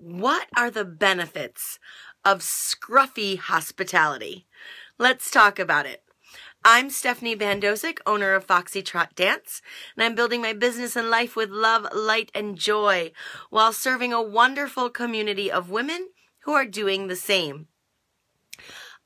[0.00, 1.78] what are the benefits
[2.24, 4.46] of scruffy hospitality?
[4.98, 6.02] Let's talk about it.
[6.64, 9.60] I'm Stephanie Bandosik, owner of Foxy Trot Dance,
[9.94, 13.12] and I'm building my business and life with love, light, and joy
[13.50, 16.08] while serving a wonderful community of women
[16.44, 17.68] who are doing the same.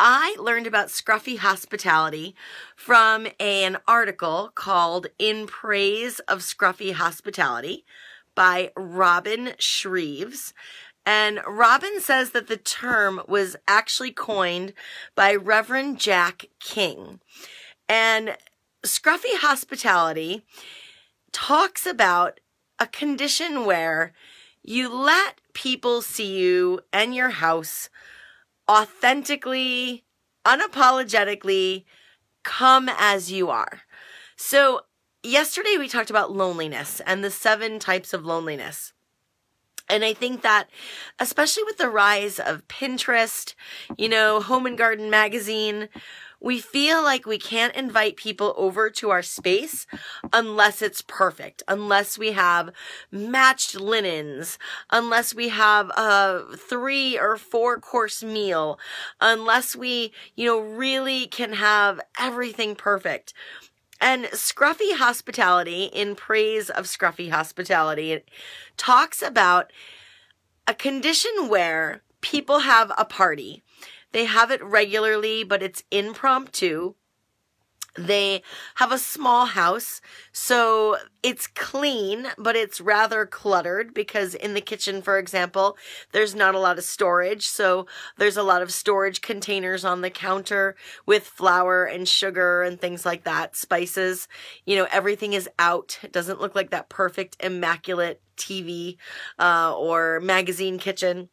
[0.00, 2.34] I learned about scruffy hospitality
[2.74, 7.84] from an article called In Praise of Scruffy Hospitality
[8.34, 10.52] by Robin Shreeves.
[11.06, 14.74] And Robin says that the term was actually coined
[15.14, 17.20] by Reverend Jack King.
[17.88, 18.36] And
[18.84, 20.44] scruffy hospitality
[21.32, 22.40] talks about
[22.78, 24.12] a condition where
[24.62, 27.88] you let people see you and your house
[28.70, 30.04] authentically,
[30.46, 31.84] unapologetically
[32.42, 33.82] come as you are.
[34.36, 34.82] So,
[35.22, 38.92] yesterday we talked about loneliness and the seven types of loneliness.
[39.88, 40.68] And I think that,
[41.18, 43.54] especially with the rise of Pinterest,
[43.98, 45.88] you know, Home and Garden magazine,
[46.40, 49.86] we feel like we can't invite people over to our space
[50.32, 52.70] unless it's perfect, unless we have
[53.10, 54.58] matched linens,
[54.90, 58.78] unless we have a three or four course meal,
[59.20, 63.34] unless we, you know, really can have everything perfect.
[64.00, 68.30] And Scruffy Hospitality, in praise of Scruffy Hospitality, it
[68.76, 69.72] talks about
[70.66, 73.62] a condition where people have a party
[74.12, 76.94] they have it regularly, but it's impromptu.
[77.96, 78.42] They
[78.76, 80.00] have a small house,
[80.32, 85.76] so it's clean, but it's rather cluttered because in the kitchen, for example,
[86.12, 87.48] there's not a lot of storage.
[87.48, 87.86] So
[88.16, 90.76] there's a lot of storage containers on the counter
[91.06, 94.28] with flour and sugar and things like that, spices.
[94.64, 95.98] You know, everything is out.
[96.02, 98.96] It doesn't look like that perfect, immaculate TV
[99.38, 101.28] uh, or magazine kitchen.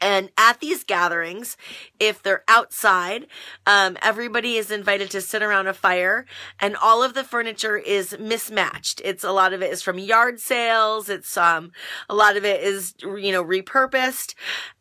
[0.00, 1.56] And at these gatherings,
[1.98, 3.26] if they're outside,
[3.66, 6.26] um, everybody is invited to sit around a fire
[6.58, 9.02] and all of the furniture is mismatched.
[9.04, 11.08] It's a lot of it is from yard sales.
[11.08, 11.72] It's, um,
[12.08, 14.34] a lot of it is, you know, repurposed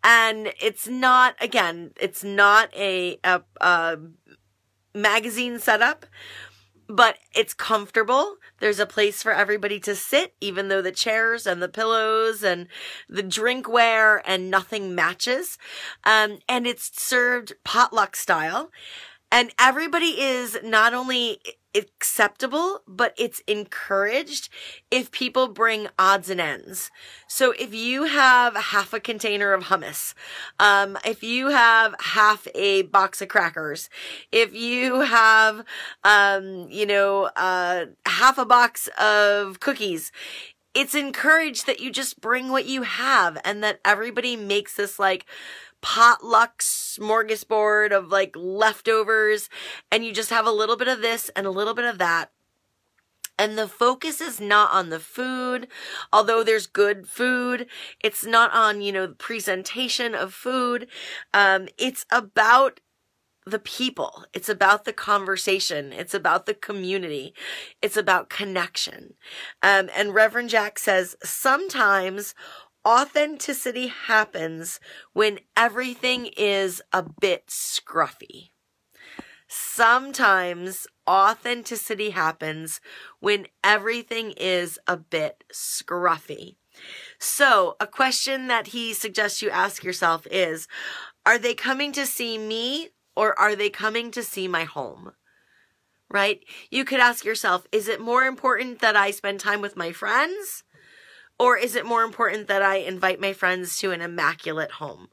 [0.03, 3.97] and it's not, again, it's not a, a, a
[4.93, 6.05] magazine setup
[6.89, 8.37] but it's comfortable.
[8.59, 12.67] There's a place for everybody to sit, even though the chairs and the pillows and
[13.07, 15.59] the drinkware and nothing matches.
[16.03, 18.71] Um, and it's served potluck style.
[19.31, 21.39] And everybody is not only
[21.75, 24.49] acceptable, but it's encouraged
[24.89, 26.91] if people bring odds and ends.
[27.27, 30.13] So if you have half a container of hummus,
[30.59, 33.89] um, if you have half a box of crackers,
[34.31, 35.63] if you have,
[36.03, 40.11] um, you know, uh, half a box of cookies,
[40.73, 45.25] it's encouraged that you just bring what you have and that everybody makes this like
[45.81, 49.49] potluck smorgasbord of like leftovers
[49.91, 52.31] and you just have a little bit of this and a little bit of that.
[53.37, 55.69] And the focus is not on the food,
[56.11, 57.67] although there's good food.
[58.03, 60.87] It's not on, you know, the presentation of food.
[61.33, 62.81] Um, it's about
[63.49, 64.25] the people.
[64.33, 65.91] It's about the conversation.
[65.91, 67.33] It's about the community.
[67.81, 69.15] It's about connection.
[69.61, 72.35] Um, and Reverend Jack says sometimes
[72.87, 74.79] authenticity happens
[75.13, 78.51] when everything is a bit scruffy.
[79.47, 82.79] Sometimes authenticity happens
[83.19, 86.55] when everything is a bit scruffy.
[87.19, 90.67] So, a question that he suggests you ask yourself is
[91.25, 95.11] Are they coming to see me or are they coming to see my home?
[96.09, 96.39] Right?
[96.71, 100.63] You could ask yourself Is it more important that I spend time with my friends?
[101.37, 105.09] Or is it more important that I invite my friends to an immaculate home?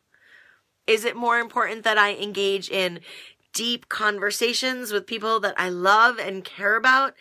[0.86, 3.00] Is it more important that I engage in
[3.52, 7.14] deep conversations with people that I love and care about?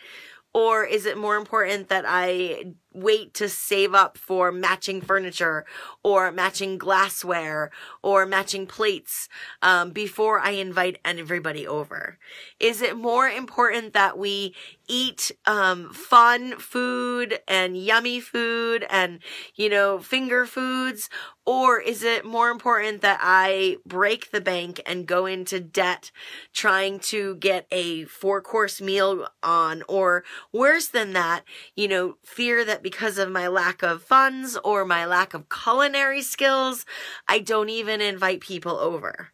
[0.54, 5.64] Or is it more important that I wait to save up for matching furniture
[6.02, 7.70] or matching glassware
[8.02, 9.28] or matching plates
[9.62, 12.18] um, before I invite everybody over?
[12.58, 14.54] Is it more important that we
[14.88, 19.18] eat um, fun food and yummy food and,
[19.54, 21.08] you know, finger foods?
[21.44, 26.10] Or is it more important that I break the bank and go into debt
[26.52, 29.84] trying to get a four course meal on?
[29.88, 31.44] Or worse than that,
[31.76, 36.22] you know, fear that because of my lack of funds or my lack of culinary
[36.22, 36.86] skills,
[37.26, 39.30] I don't even invite people over,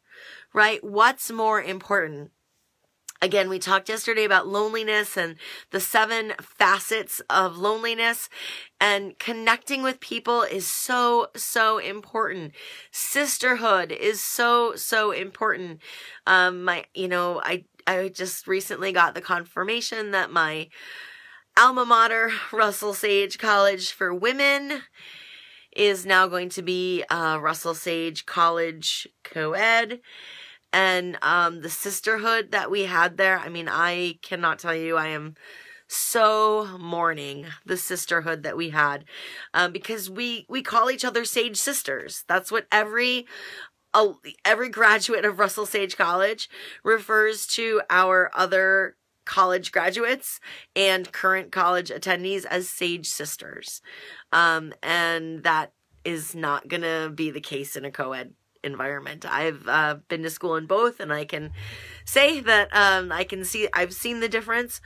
[0.54, 0.82] right?
[0.82, 2.30] What's more important?
[3.20, 5.36] Again, we talked yesterday about loneliness and
[5.70, 8.30] the seven facets of loneliness
[8.80, 12.52] and connecting with people is so, so important.
[12.90, 15.80] Sisterhood is so, so important.
[16.26, 20.68] Um, my, you know, I, I just recently got the confirmation that my
[21.56, 24.82] alma mater, Russell Sage College for Women,
[25.74, 30.00] is now going to be uh, Russell Sage College co-ed
[30.72, 33.38] and um, the sisterhood that we had there.
[33.38, 35.34] I mean, I cannot tell you, I am
[35.88, 39.04] so mourning the sisterhood that we had
[39.52, 42.24] um, because we we call each other Sage sisters.
[42.28, 43.26] That's what every
[43.92, 44.14] uh,
[44.44, 46.48] every graduate of Russell Sage College
[46.82, 50.40] refers to our other college graduates
[50.74, 53.82] and current college attendees as Sage sisters,
[54.32, 55.72] um, and that
[56.04, 58.34] is not gonna be the case in a co-ed
[58.64, 59.24] environment.
[59.24, 61.52] I've uh, been to school in both, and I can
[62.04, 64.80] say that um, I can see I've seen the difference.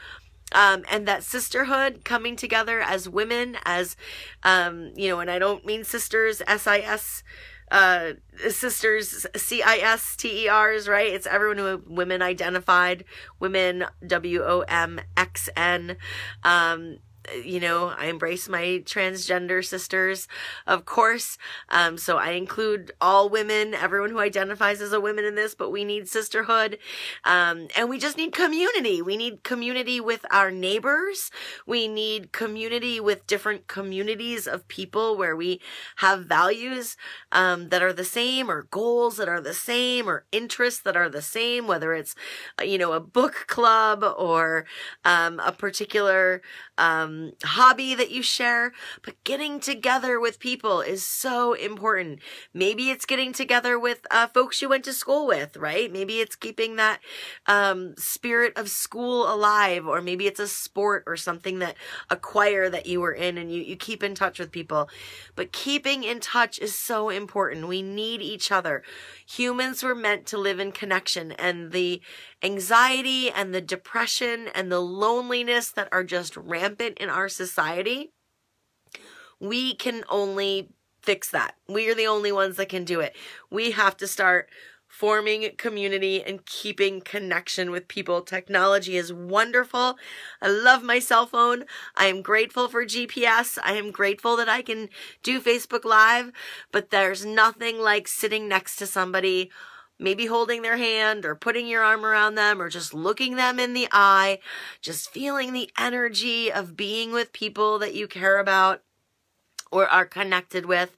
[0.52, 3.96] Um, and that sisterhood coming together as women, as
[4.44, 7.24] um, you know, and I don't mean sisters, S I S,
[7.70, 8.12] uh,
[8.48, 11.12] sisters, C I S T E R's, right?
[11.12, 13.04] It's everyone who women identified,
[13.40, 15.96] women, W O M X N.
[16.44, 16.98] Um,
[17.44, 20.28] you know, I embrace my transgender sisters,
[20.66, 21.38] of course.
[21.68, 25.70] Um, so I include all women, everyone who identifies as a woman in this, but
[25.70, 26.78] we need sisterhood.
[27.24, 29.02] Um, and we just need community.
[29.02, 31.30] We need community with our neighbors.
[31.66, 35.60] We need community with different communities of people where we
[35.96, 36.96] have values,
[37.32, 41.08] um, that are the same or goals that are the same or interests that are
[41.08, 42.14] the same, whether it's,
[42.60, 44.66] uh, you know, a book club or,
[45.04, 46.42] um, a particular,
[46.78, 48.72] um, hobby that you share,
[49.02, 52.20] but getting together with people is so important.
[52.52, 55.92] Maybe it's getting together with uh, folks you went to school with, right?
[55.92, 57.00] Maybe it's keeping that
[57.46, 61.76] um, spirit of school alive, or maybe it's a sport or something that
[62.10, 64.88] a choir that you were in and you, you keep in touch with people.
[65.34, 67.68] But keeping in touch is so important.
[67.68, 68.82] We need each other.
[69.26, 72.00] Humans were meant to live in connection, and the
[72.42, 78.12] anxiety and the depression and the loneliness that are just rampant in our society,
[79.40, 80.70] we can only
[81.02, 81.54] fix that.
[81.68, 83.14] We are the only ones that can do it.
[83.50, 84.48] We have to start
[84.88, 88.22] forming community and keeping connection with people.
[88.22, 89.98] Technology is wonderful.
[90.40, 91.64] I love my cell phone.
[91.96, 93.58] I am grateful for GPS.
[93.62, 94.88] I am grateful that I can
[95.22, 96.32] do Facebook Live,
[96.72, 99.50] but there's nothing like sitting next to somebody
[99.98, 103.72] maybe holding their hand or putting your arm around them or just looking them in
[103.72, 104.38] the eye,
[104.80, 108.82] just feeling the energy of being with people that you care about
[109.70, 110.96] or are connected with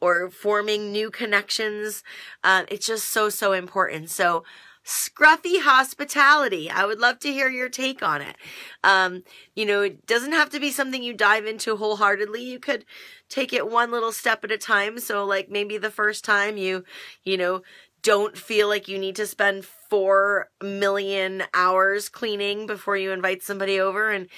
[0.00, 2.02] or forming new connections.
[2.42, 4.10] Uh, it's just so, so important.
[4.10, 4.44] So,
[4.84, 6.70] scruffy hospitality.
[6.70, 8.36] I would love to hear your take on it.
[8.82, 12.42] Um, you know, it doesn't have to be something you dive into wholeheartedly.
[12.42, 12.84] You could
[13.28, 14.98] take it one little step at a time.
[14.98, 16.84] So like maybe the first time you,
[17.24, 17.62] you know,
[18.02, 23.80] don't feel like you need to spend four million hours cleaning before you invite somebody
[23.80, 24.28] over and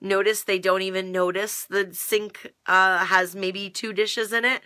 [0.00, 4.62] notice they don't even notice the sink uh, has maybe two dishes in it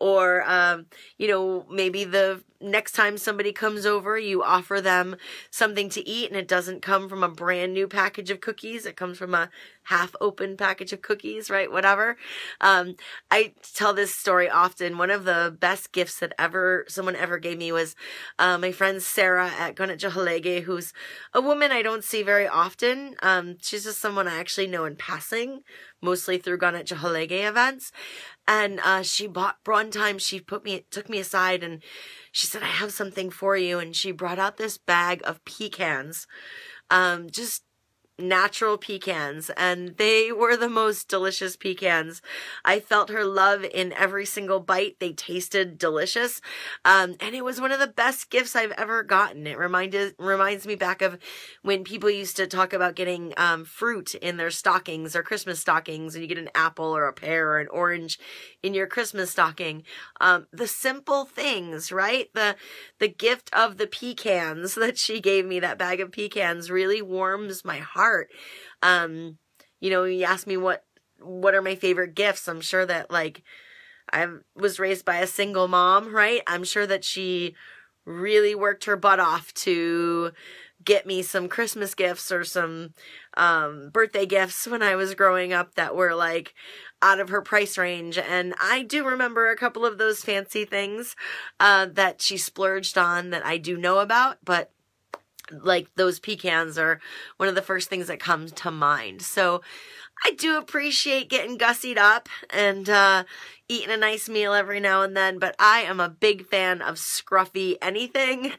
[0.00, 0.86] or um,
[1.18, 5.16] you know maybe the next time somebody comes over you offer them
[5.50, 8.86] something to eat and it doesn't come from a brand new package of cookies.
[8.86, 9.50] It comes from a
[9.84, 11.70] half open package of cookies right?
[11.70, 12.16] Whatever.
[12.60, 12.96] Um,
[13.30, 14.98] i tell this story often.
[14.98, 17.94] One of the best gifts that ever someone ever gave me was
[18.38, 20.92] uh, my friend sarah at Gunit Jahalege, who's
[21.32, 23.16] a woman i don't see very often.
[23.22, 25.60] Um, she's just someone i actually know in passing
[26.04, 27.90] mostly through Gunit Jahalege events.
[28.46, 31.82] And uh, she bought one time she put me took me aside and
[32.30, 33.78] she said i have something for you.
[33.78, 36.26] And she brought out this bag of pecans
[36.90, 37.62] um, just
[38.18, 42.22] natural pecans and they were the most delicious pecans.
[42.64, 44.96] I felt her love in every single bite.
[45.00, 46.40] They tasted delicious.
[46.84, 49.46] Um, and it was one of the best gifts I've ever gotten.
[49.46, 51.18] It reminded, reminds me back of
[51.62, 56.14] when people used to talk about getting, um, fruit in their stockings or Christmas stockings
[56.14, 58.18] and you get an apple or a pear or an orange
[58.62, 59.82] in your Christmas stocking.
[60.20, 62.28] Um, the simple things, right?
[62.32, 62.54] The,
[63.00, 67.64] the gift of the pecans that she gave me, that bag of pecans really warms
[67.64, 68.28] my heart heart.
[68.82, 69.38] Um,
[69.80, 70.84] you know, you ask me what
[71.20, 72.48] what are my favorite gifts.
[72.48, 73.42] I'm sure that like
[74.12, 76.42] I was raised by a single mom, right?
[76.46, 77.54] I'm sure that she
[78.04, 80.32] really worked her butt off to
[80.84, 82.92] get me some Christmas gifts or some
[83.38, 86.52] um, birthday gifts when I was growing up that were like
[87.00, 88.18] out of her price range.
[88.18, 91.16] And I do remember a couple of those fancy things
[91.58, 94.73] uh, that she splurged on that I do know about, but
[95.50, 97.00] like those pecans are
[97.36, 99.22] one of the first things that comes to mind.
[99.22, 99.62] So
[100.24, 103.24] I do appreciate getting gussied up and uh,
[103.68, 106.96] eating a nice meal every now and then, but I am a big fan of
[106.96, 108.52] scruffy anything,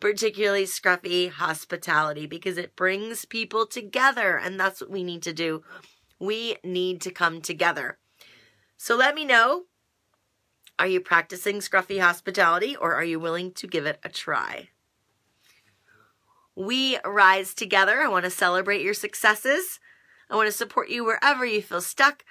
[0.00, 5.62] particularly scruffy hospitality, because it brings people together, and that's what we need to do.
[6.18, 7.98] We need to come together.
[8.76, 9.64] So let me know
[10.78, 14.68] are you practicing scruffy hospitality or are you willing to give it a try?
[16.58, 18.00] We rise together.
[18.00, 19.78] I want to celebrate your successes.
[20.28, 22.24] I want to support you wherever you feel stuck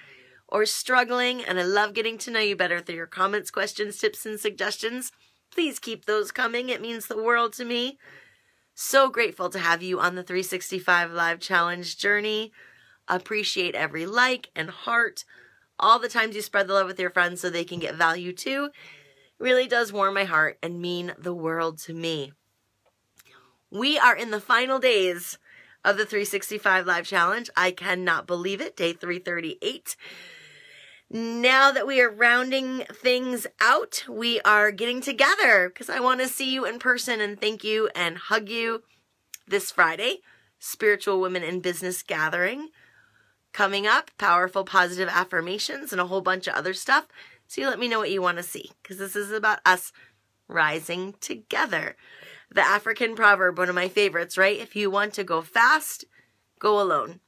[0.49, 4.25] or struggling, and I love getting to know you better through your comments, questions, tips,
[4.25, 5.13] and suggestions.
[5.49, 6.67] Please keep those coming.
[6.67, 7.99] It means the world to me.
[8.75, 12.51] So grateful to have you on the 365 Live Challenge journey.
[13.07, 15.23] Appreciate every like and heart,
[15.79, 18.33] all the times you spread the love with your friends so they can get value
[18.33, 18.71] too.
[19.39, 22.33] Really does warm my heart and mean the world to me.
[23.69, 25.37] We are in the final days
[25.83, 27.49] of the 365 Live Challenge.
[27.57, 28.77] I cannot believe it.
[28.77, 29.97] Day 338.
[31.09, 36.29] Now that we are rounding things out, we are getting together because I want to
[36.29, 38.83] see you in person and thank you and hug you
[39.47, 40.19] this Friday.
[40.59, 42.69] Spiritual Women in Business Gathering.
[43.51, 47.07] Coming up, powerful positive affirmations and a whole bunch of other stuff.
[47.47, 49.91] So you let me know what you want to see because this is about us
[50.47, 51.97] rising together
[52.49, 54.59] the African proverb, one of my favorites, right?
[54.59, 56.05] If you want to go fast,
[56.59, 57.19] go alone.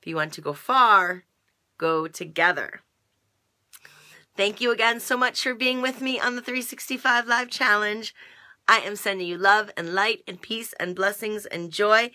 [0.00, 1.24] If you want to go far,
[1.78, 2.80] go together.
[4.36, 8.14] Thank you again so much for being with me on the 365 Live Challenge.
[8.66, 12.10] I am sending you love and light and peace and blessings and joy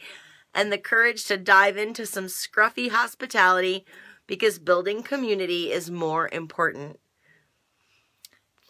[0.53, 3.85] and the courage to dive into some scruffy hospitality
[4.27, 6.99] because building community is more important.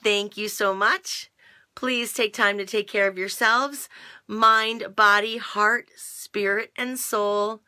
[0.03, 1.31] Thank you so much.
[1.79, 3.87] Please take time to take care of yourselves,
[4.27, 7.61] mind, body, heart, spirit, and soul.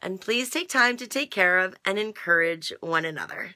[0.00, 3.54] And please take time to take care of and encourage one another.